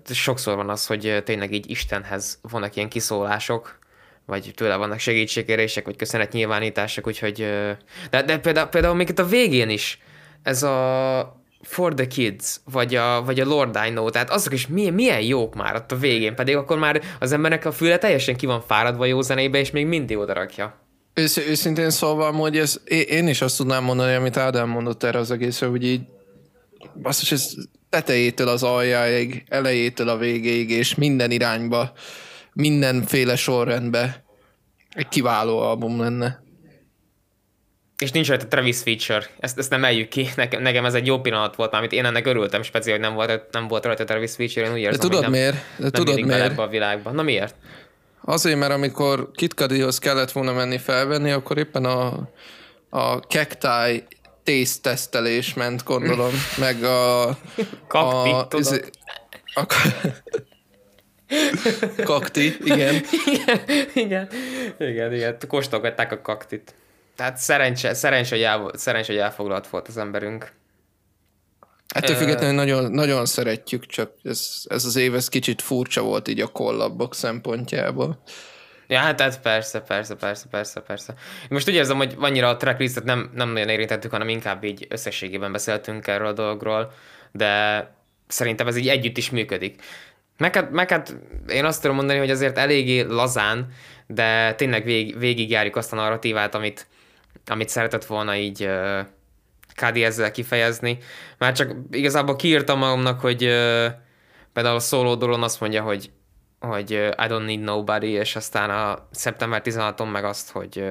[0.09, 3.79] sokszor van az, hogy tényleg így Istenhez vannak ilyen kiszólások,
[4.25, 7.35] vagy tőle vannak segítségkérések, vagy köszönetnyilvánítások, úgyhogy...
[8.09, 9.99] De, de például, például még itt a végén is
[10.43, 14.67] ez a For the Kids, vagy a, vagy a Lord I Know, tehát azok is
[14.67, 18.35] milyen, milyen jók már ott a végén, pedig akkor már az embernek a füle teljesen
[18.35, 20.84] ki van fáradva jó zenébe, és még mindig oda rakja.
[21.17, 25.31] Ősz, őszintén szólva, hogy ez, én- is azt tudnám mondani, amit Ádám mondott erre az
[25.31, 26.01] egészre, hogy így
[27.01, 27.53] basszus, ez
[27.89, 31.93] tetejétől az aljáig, elejétől a végéig, és minden irányba,
[32.53, 34.23] mindenféle sorrendbe
[34.89, 36.43] egy kiváló album lenne.
[37.97, 41.19] És nincs rajta Travis feature, ezt, ezt nem eljük ki, nekem, nekem ez egy jó
[41.19, 44.65] pillanat volt, amit én ennek örültem, speciál, hogy nem volt, nem volt rajta Travis feature,
[44.65, 45.55] én úgy De érzem, tudod hogy nem, miért?
[45.55, 46.41] De nem tudod miért?
[46.41, 47.11] ebbe a világba.
[47.11, 47.55] Na miért?
[48.27, 52.29] Azért, mert amikor Kid Cudihoz kellett volna menni felvenni, akkor éppen a,
[52.89, 54.03] a cacti
[54.43, 57.37] taste tesztelés ment, gondolom, meg a...
[57.87, 58.65] Kakti, a, tudod?
[58.65, 58.89] izé-
[59.53, 59.65] a,
[62.03, 63.01] kakti, igen.
[63.25, 63.59] igen,
[63.93, 64.29] igen,
[64.79, 66.75] igen, igen, kóstolgatták a kaktit.
[67.15, 70.51] Tehát szerencse, szerencse, hogy, el, szerencse, hogy elfoglalt volt az emberünk.
[71.93, 76.39] Ettől függetlenül nagyon, nagyon szeretjük, csak ez, ez az év ez kicsit furcsa volt így
[76.39, 78.21] a kollabok szempontjából.
[78.87, 81.13] Ja, hát, hát persze, persze, persze, persze, persze.
[81.49, 85.51] Most úgy érzem, hogy annyira a tracklistet nem, nem nagyon érintettük, hanem inkább így összességében
[85.51, 86.91] beszéltünk erről a dologról,
[87.31, 87.83] de
[88.27, 89.81] szerintem ez így együtt is működik.
[90.37, 91.15] Meg hát, meg hát
[91.47, 93.67] én azt tudom mondani, hogy azért eléggé lazán,
[94.07, 96.87] de tényleg vég, végigjárjuk azt a narratívát, amit,
[97.47, 98.69] amit szeretett volna így
[99.75, 100.97] Kadi ezzel kifejezni.
[101.37, 103.37] Már csak igazából kiírtam magamnak, hogy
[104.53, 106.11] például a Solo Dolon azt mondja, hogy
[106.59, 110.83] hogy I don't need nobody, és aztán a szeptember 16-on meg azt, hogy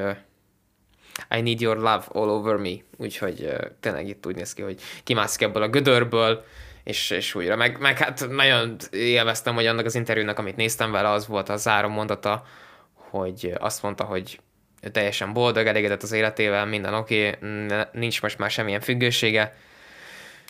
[1.31, 2.75] I need your love all over me.
[2.97, 6.45] Úgyhogy tényleg itt úgy néz ki, hogy kimászik ebből a gödörből,
[6.85, 7.57] és, és újra.
[7.57, 11.57] Meg, meg hát nagyon élveztem, hogy annak az interjúnak, amit néztem vele, az volt a
[11.57, 12.45] záró mondata,
[12.93, 14.41] hogy azt mondta, hogy
[14.85, 19.57] ő teljesen boldog, elégedett az életével, minden oké, okay, nincs most már semmilyen függősége.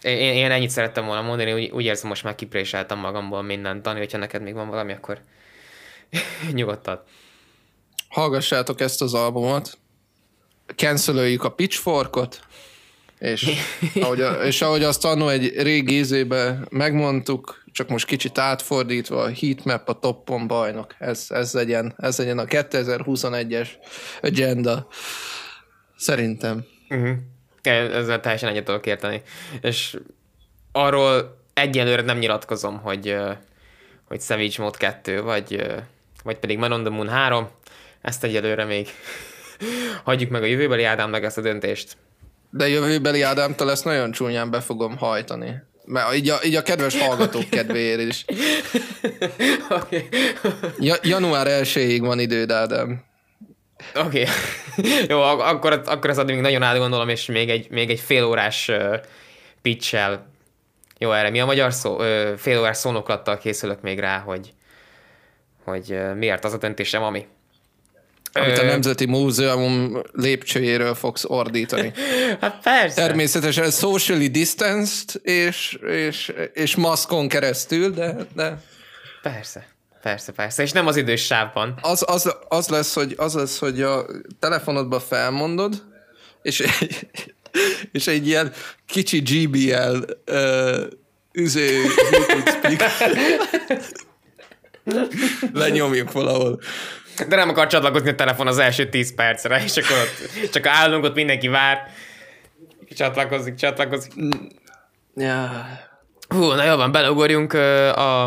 [0.03, 3.83] Én, én ennyit szerettem volna mondani, úgy, úgy érzem, most már kipréseltem magamból mindent.
[3.83, 5.21] Dani, hogyha neked még van valami, akkor
[6.53, 7.03] nyugodtan.
[8.09, 9.79] Hallgassátok ezt az albumot,
[10.77, 12.41] cancelöljük a Pitchforkot,
[13.19, 13.51] és
[14.03, 19.33] ahogy, a, és ahogy azt annó egy régi ízébe megmondtuk, csak most kicsit átfordítva, a
[19.41, 20.95] heatmap a toppon bajnok.
[20.99, 23.69] Ez, ez, legyen, ez legyen a 2021-es
[24.23, 24.87] agenda.
[25.97, 26.65] Szerintem.
[26.89, 27.17] Uh-huh.
[27.63, 29.23] Ezzel teljesen egyet tudok érteni.
[29.61, 29.97] És
[30.73, 33.17] arról egyelőre nem nyilatkozom, hogy,
[34.05, 35.67] hogy Savage Mode 2, vagy,
[36.23, 37.49] vagy pedig Man on the Moon 3.
[38.01, 38.89] Ezt egyelőre még
[40.05, 41.97] hagyjuk meg a jövőbeli Ádámnak ezt a döntést.
[42.51, 45.63] De jövőbeli Ádámtól ezt nagyon csúnyán be fogom hajtani.
[45.85, 48.25] Mert így a, így a kedves hallgatók kedvéért is.
[49.69, 50.09] okay.
[50.79, 53.05] ja, január 1 van időd, Ádám.
[53.95, 54.23] Oké.
[54.23, 54.35] Okay.
[55.09, 58.69] Jó, akkor, akkor ezt addig még nagyon átgondolom, és még egy, még egy fél órás
[58.69, 58.97] uh,
[59.63, 60.31] pitch-el.
[60.99, 61.97] Jó, erre mi a magyar szó?
[61.97, 64.53] Uh, fél órás szónoklattal készülök még rá, hogy,
[65.65, 67.27] hogy uh, miért az a döntésem, ami.
[68.37, 71.93] Amit a Nemzeti Múzeum lépcsőjéről fogsz ordítani.
[72.41, 73.07] hát persze.
[73.07, 78.63] Természetesen socially distanced és, és, és maszkon keresztül, de, de...
[79.23, 79.67] Persze.
[80.03, 81.79] Persze, persze, és nem az idős sávban.
[81.81, 84.07] Az, az, az, lesz, hogy, az lesz, hogy a
[84.39, 85.83] telefonodba felmondod,
[86.43, 87.09] és egy,
[87.93, 88.53] és egy ilyen
[88.87, 89.97] kicsi GBL
[90.31, 90.81] uh,
[91.33, 91.83] üző
[95.53, 96.61] lenyomjuk valahol.
[97.29, 101.05] De nem akar csatlakozni a telefon az első 10 percre, és akkor ott, csak állunk,
[101.05, 101.91] ott mindenki vár.
[102.97, 104.13] Csatlakozik, csatlakozik.
[105.15, 105.67] Ja.
[106.29, 108.27] Hú, na jó van, beleugorjunk a,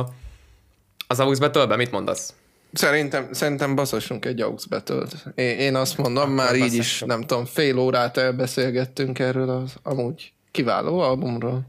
[1.08, 2.34] az AUX battle mit mondasz?
[2.74, 5.04] Szerintem, szerintem baszassunk egy AUX battle
[5.36, 9.76] én, én azt mondom, Akkor már így is, nem tudom, fél órát elbeszélgettünk erről az
[9.84, 11.62] amúgy kiváló albumról.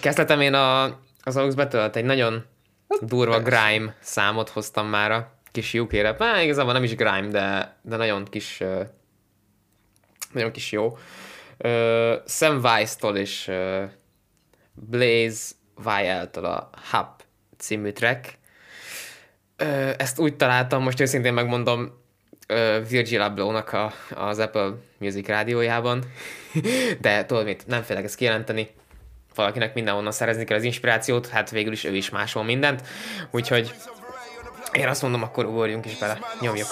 [0.00, 0.84] Kezdhetem én a,
[1.22, 2.44] az AUX battle egy nagyon
[3.00, 5.10] durva grime számot hoztam már
[5.56, 6.16] kis UK-re.
[6.18, 8.62] Hát, igazából nem is grime, de, de nagyon kis
[10.32, 10.98] nagyon kis jó.
[12.26, 13.50] Sam Weiss-tól és
[14.72, 17.22] Blaze Vial-tól a Hub
[17.58, 18.38] című track.
[19.96, 22.04] Ezt úgy találtam, most őszintén megmondom,
[22.88, 26.04] Virgil Abloh-nak a, az Apple Music rádiójában,
[27.00, 28.68] de tudod mit, nem félek ezt kijelenteni,
[29.34, 32.82] valakinek mindenhonnan szerezni kell az inspirációt, hát végül is ő is máshol mindent,
[33.30, 33.74] úgyhogy
[34.76, 36.18] én azt mondom, akkor ugorjunk is bele.
[36.40, 36.66] Nyomjuk.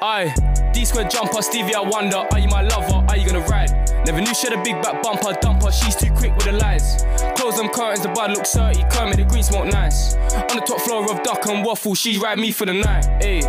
[0.00, 0.32] Aye,
[0.72, 3.70] D-square jumper, Stevie, I wonder, are you my lover, are you gonna ride?
[4.06, 7.04] Never knew she had a big back bumper, dumper, she's too quick with the lies.
[7.36, 10.14] Close them curtains, the bud looks 30, Kermit, the green smoke nice.
[10.50, 13.04] On the top floor of Duck and Waffle, she ride me for the night.
[13.22, 13.40] Hey,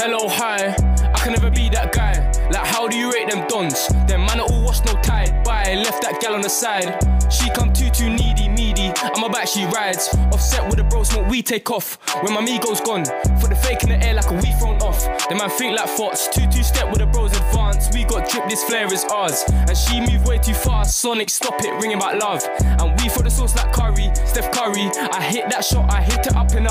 [0.00, 0.74] hello, hi,
[1.14, 2.14] I can never be that guy.
[2.50, 3.88] Like, how do you rate them dons?
[4.08, 5.39] Them man are all wash no tide.
[5.70, 6.98] Left that gal on the side.
[7.32, 8.92] She come too, too needy, meaty.
[9.02, 10.08] I'm about she rides.
[10.32, 11.96] Offset with the bro smoke, we take off.
[12.22, 13.04] When my Migo's gone,
[13.40, 15.00] for the fake in the air like a we thrown off.
[15.28, 17.88] The man think like thoughts, two, two step with the bros advance.
[17.94, 19.44] We got drip, this flare is ours.
[19.48, 20.98] And she move way too fast.
[20.98, 22.42] Sonic, stop it, ringing about love.
[22.60, 24.90] And we for the sauce like curry, Steph Curry.
[25.12, 26.69] I hit that shot, I hit it up in money,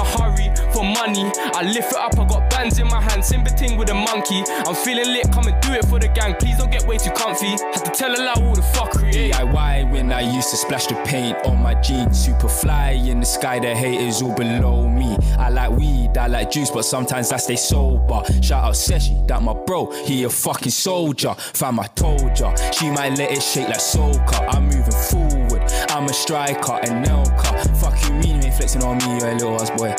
[1.60, 3.26] I lift it up, I got bands in my hand.
[3.26, 4.46] Simba ting with a monkey.
[4.66, 6.36] I'm feeling lit, come and do it for the gang.
[6.36, 7.50] Please don't get way too comfy.
[7.50, 9.12] Had to tell a lie all the fuckery.
[9.12, 12.18] DIY when I used to splash the paint on my jeans.
[12.18, 15.18] Super fly in the sky, the haters all below me.
[15.38, 18.22] I like weed, I like juice, but sometimes I stay sober.
[18.42, 21.34] Shout out Seshi, that my bro, he a fucking soldier.
[21.34, 24.48] Fam, I told ya, she might let it shake like soca.
[24.56, 27.78] I'm moving forward, I'm a striker and Nelka.
[27.82, 29.94] Fuck you mean you ain't flexing on me, you a little ass boy.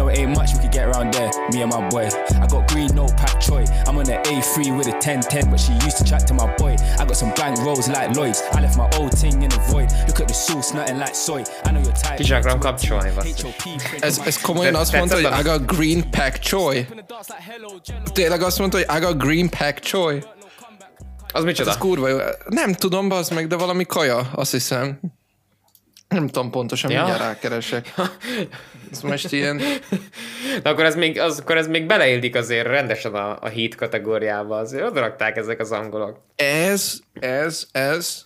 [0.00, 2.08] No, it ain't much we could get around there, me and my boy.
[2.40, 3.66] I got green, no pack Choi.
[3.86, 6.74] I'm on the A3 with a 1010, but she used to chat to my boy.
[6.98, 8.40] I got some bank rolls like Lloyds.
[8.52, 9.92] I left my old ting in the void.
[10.08, 11.44] Look at the sauce, nothing like soy.
[11.66, 12.24] I know you're tired.
[12.24, 13.10] Ki akrom kapcsolni,
[14.00, 16.86] ez, ez komolyan azt mondta, hogy I got green pack Choi.
[18.12, 20.22] Tényleg azt mondta, hogy I got green pack Choi.
[21.32, 21.70] Az micsoda?
[21.70, 22.18] Ez kurva jó.
[22.48, 25.00] Nem tudom, bazd meg, de valami kaja, azt hiszem.
[26.10, 26.96] Nem tudom pontosan, ja.
[26.96, 27.94] mindjárt rákeresek.
[28.90, 29.60] Ez most ilyen...
[30.62, 34.56] De akkor ez még, az, akkor ez még beleillik azért rendesen a, a hit kategóriába,
[34.56, 36.20] azért oda rakták ezek az angolok.
[36.36, 38.22] Ez, ez, ez,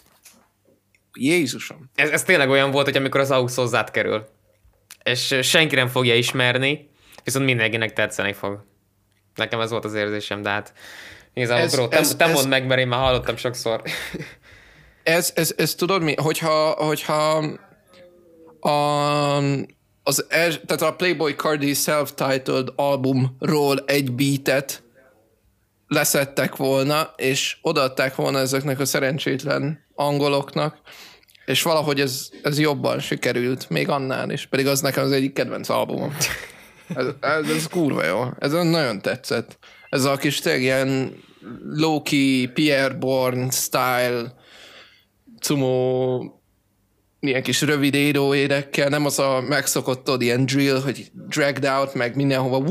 [1.13, 1.91] Jézusom.
[1.95, 4.27] Ez, ez tényleg olyan volt, hogy amikor az AUX hozzád kerül,
[5.03, 6.91] és senki nem fogja ismerni,
[7.25, 8.65] viszont mindenkinek tetszeni fog.
[9.35, 10.73] Nekem ez volt az érzésem, de hát
[11.35, 13.83] igazából ez, bro, te, ez, te mondd ez, meg, mert én már hallottam sokszor.
[15.03, 16.15] Ez, ez, ez tudod mi?
[16.17, 17.45] Hogyha, hogyha
[18.65, 19.37] a,
[20.03, 24.83] az er, tehát a Playboy Cardi self-titled albumról egy beatet
[25.89, 30.79] leszettek volna, és odaadták volna ezeknek a szerencsétlen angoloknak,
[31.45, 35.69] és valahogy ez, ez jobban sikerült, még annál is, pedig az nekem az egyik kedvenc
[35.69, 36.17] albumom.
[36.95, 38.25] Ez, ez, ez kurva jó.
[38.39, 39.59] Ez nagyon tetszett.
[39.91, 41.23] Ez a kis tényleg ilyen
[41.71, 44.35] low-key, Pierre Bourne style,
[45.41, 46.44] cumó
[47.27, 52.17] ilyen kis rövid érekkel, nem az a megszokott tudod, ilyen drill, hogy dragged out, meg
[52.17, 52.65] mindenhova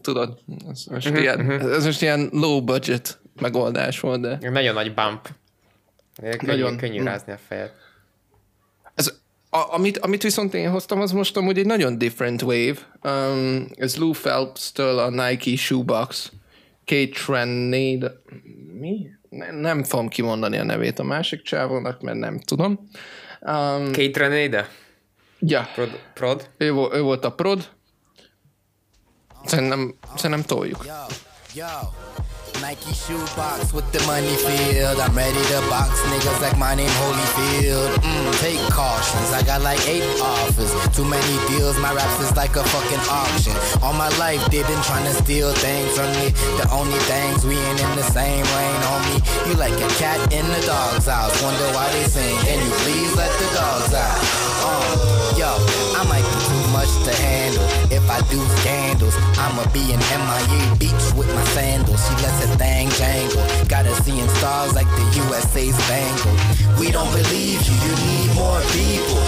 [0.00, 0.38] tudod,
[0.70, 1.72] ez most, uh-huh, ilyen, uh-huh.
[1.74, 4.50] ez most ilyen low budget megoldás volt, de...
[4.50, 5.28] Nagyon nagy bump.
[6.20, 7.70] Könnyű, Nagyon, könnyű rázni a fejed.
[8.94, 9.12] Ez,
[9.50, 12.78] a, amit, amit viszont én hoztam, az most amúgy egy nagyon different wave.
[13.02, 16.32] Um, ez Lou Phelps-től a Nike Shoebox.
[16.84, 18.12] Kate Trenade...
[18.80, 19.06] Mi?
[19.50, 22.88] Nem, fogom kimondani a nevét a másik csávónak, mert nem tudom.
[23.40, 24.68] Um, Kate Trenade?
[25.38, 25.68] Ja.
[25.74, 25.98] Prod?
[26.14, 26.50] prod?
[26.56, 27.68] Ő, ő volt a prod.
[29.44, 30.84] Szerintem, szerintem toljuk.
[30.86, 31.14] Yo,
[31.54, 31.66] yo.
[32.62, 35.00] Nike shoebox with the money field.
[35.00, 37.90] I'm ready to box niggas like my name Holyfield.
[37.98, 39.32] Mm, take cautions.
[39.34, 40.70] I got like eight offers.
[40.94, 41.76] Too many deals.
[41.80, 43.50] My raps is like a fucking auction.
[43.82, 46.30] All my life they've been trying to steal things from me.
[46.62, 49.18] The only things we ain't in the same lane, homie.
[49.50, 51.34] You like a cat in the dog's house.
[51.42, 52.38] Wonder why they sing.
[52.46, 54.22] Can you please let the dogs out?
[54.62, 56.01] Uh, yo, I might be too
[56.82, 57.64] much to handle.
[57.94, 62.02] If I do scandals, I'ma be in MIA beach with my sandals.
[62.06, 63.44] She lets it thing jangle.
[63.68, 66.34] Gotta seeing stars like the USA's bangle.
[66.80, 69.22] We don't believe you, you need more people.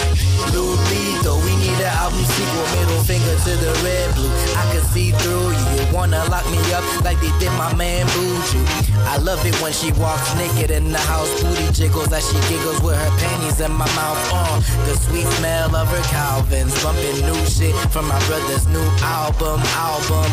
[0.51, 0.75] Blue
[1.23, 2.84] though we need an album sequel.
[3.05, 4.33] Finger to the red blue.
[4.57, 5.65] I can see through you.
[5.77, 8.65] You wanna lock me up like they did my man Buju.
[9.05, 11.29] I love it when she walks naked in the house.
[11.43, 14.17] Booty jiggles as she giggles with her panties in my mouth.
[14.33, 14.57] Uh,
[14.89, 16.73] the sweet smell of her Calvins.
[16.83, 19.61] Bumping new shit from my brother's new album.
[19.77, 20.31] Album.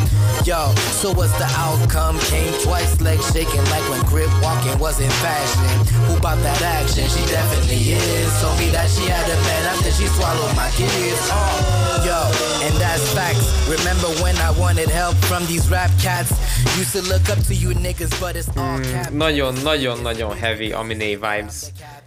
[0.48, 2.18] Yo, so what's the outcome?
[2.32, 5.86] Came twice, legs shaking like when grip walking was in fashion.
[6.08, 7.04] Who bought that action?
[7.12, 8.32] She definitely is.
[8.40, 11.20] Told me that she had a man after she swallowed my kids.
[11.30, 13.46] Oh, yo, and that's facts.
[13.78, 16.32] Remember when I wanted help from these rap cats?
[16.78, 19.12] Used to look up to you niggas, but it's all mm, cap.
[19.12, 21.62] Nagyon, nagyon, nagyon heavy Aminé vibes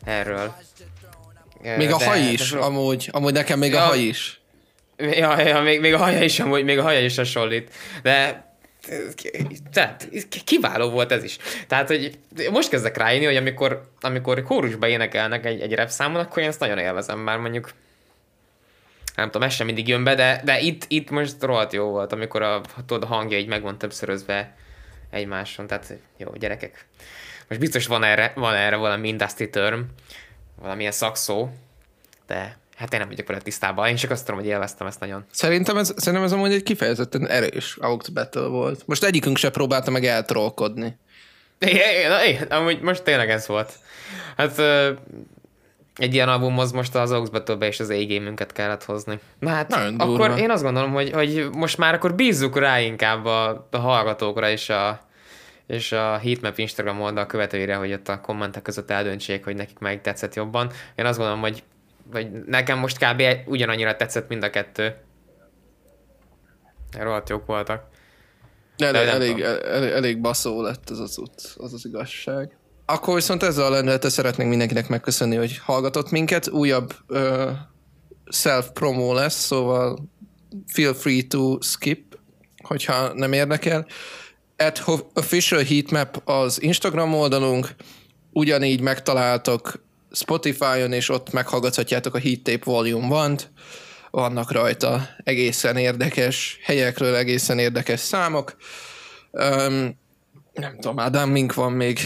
[0.05, 0.55] erről.
[1.77, 3.09] Még a haj is, de, amúgy.
[3.13, 4.41] Amúgy nekem még ja, a haj is.
[4.97, 7.71] Ja, ja még, még a haja is amúgy, még a haja is hasonlít.
[8.03, 8.43] De
[9.73, 10.09] tehát
[10.45, 11.37] kiváló volt ez is.
[11.67, 12.19] Tehát, hogy
[12.51, 16.61] most kezdek rájönni, hogy amikor, amikor kórusba énekelnek egy, egy rap számon, akkor én ezt
[16.61, 17.71] nagyon élvezem, már mondjuk
[19.15, 22.13] nem tudom, ez sem mindig jön be, de, de itt, itt most rohadt jó volt,
[22.13, 24.57] amikor a, tudod, a hangja így meg van többszörözve
[25.11, 26.87] egymáson, tehát jó, gyerekek.
[27.49, 29.81] Most biztos van erre, van erre valami industry term,
[30.61, 31.49] valamilyen szakszó,
[32.27, 35.25] de hát én nem vagyok vele tisztában, én csak azt tudom, hogy élveztem ezt nagyon.
[35.31, 38.87] Szerintem ez, szerintem ez amúgy egy kifejezetten erős Aux Battle volt.
[38.87, 40.03] Most egyikünk se próbálta meg
[41.59, 43.73] é, é, amúgy most tényleg ez volt.
[44.37, 44.63] Hát
[45.95, 49.19] egy ilyen albumhoz most az Aux Battle-be és az A-game kellett hozni.
[49.39, 50.39] Na hát Nagyon akkor durva.
[50.39, 54.69] én azt gondolom, hogy, hogy most már akkor bízzuk rá inkább a, a hallgatókra és
[54.69, 55.01] a,
[55.67, 60.01] és a Heatmap Instagram oldal követőire, hogy ott a kommentek között eldöntsék, hogy nekik meg
[60.01, 60.71] tetszett jobban.
[60.95, 61.63] Én azt gondolom, hogy,
[62.13, 63.23] hogy nekem most kb.
[63.47, 64.97] ugyanannyira tetszett mind a kettő.
[66.99, 67.85] Rohadt jók voltak.
[68.79, 72.57] Elég, elég, elég, elég baszó lett ez az út, az az igazság.
[72.87, 76.49] Akkor viszont ezzel a lendülettel szeretnénk mindenkinek megköszönni, hogy hallgatott minket.
[76.49, 77.51] Újabb uh,
[78.27, 80.09] self-promo lesz, szóval
[80.67, 82.19] feel free to skip,
[82.63, 83.87] hogyha nem érdekel.
[84.57, 84.83] At
[85.15, 87.75] Official Heatmap az Instagram oldalunk,
[88.33, 93.49] ugyanígy megtaláltok Spotify-on, és ott meghallgathatjátok a Heat Tape Volume 1
[94.11, 98.57] vannak rajta egészen érdekes helyekről, egészen érdekes számok.
[99.31, 99.99] Um,
[100.53, 102.01] nem tudom, Adam Mink van még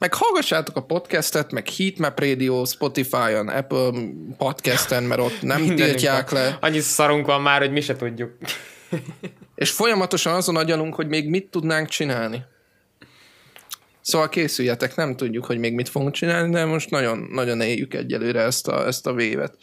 [0.00, 3.90] meg hallgassátok a podcastet, meg Heatmap Radio, Spotify-on, Apple
[4.36, 6.58] podcasten, mert ott nem tiltják le.
[6.60, 8.32] Annyi szarunk van már, hogy mi se tudjuk.
[9.54, 12.44] És folyamatosan azon agyalunk, hogy még mit tudnánk csinálni.
[14.00, 18.40] Szóval készüljetek, nem tudjuk, hogy még mit fogunk csinálni, de most nagyon, nagyon éljük egyelőre
[18.40, 19.56] ezt a, ezt a vévet.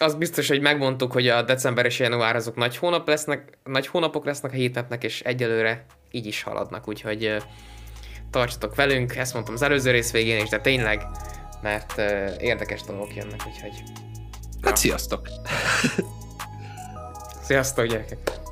[0.00, 4.24] Az biztos, hogy megmondtuk, hogy a december és január azok nagy, hónap lesznek, nagy hónapok
[4.24, 7.36] lesznek a hétnapnek, és egyelőre így is haladnak, úgyhogy
[8.30, 11.06] tartsatok velünk, ezt mondtam az előző rész végén is, de tényleg,
[11.62, 13.82] mert uh, érdekes dolgok jönnek, úgyhogy...
[14.62, 15.28] Hát sziasztok!
[17.42, 18.45] sziasztok, gyerekek!